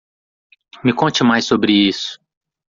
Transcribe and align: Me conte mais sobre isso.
Me 0.83 0.93
conte 0.93 1.23
mais 1.23 1.43
sobre 1.45 1.71
isso. 1.87 2.19